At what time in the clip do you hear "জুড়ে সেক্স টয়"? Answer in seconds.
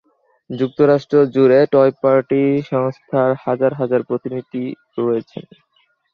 1.33-1.91